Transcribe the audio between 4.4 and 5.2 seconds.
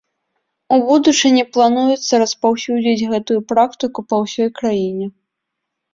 краіне.